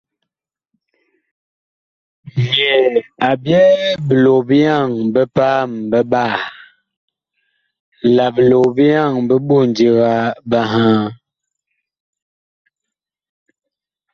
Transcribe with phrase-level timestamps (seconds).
[2.55, 3.75] Yɛɛ a byɛɛ
[4.07, 6.37] bilog-bi-yaŋ bi paam biɓaa
[8.15, 10.11] la bilog-bi-yaŋ bi ɓondiga
[10.49, 11.05] biŋhaa.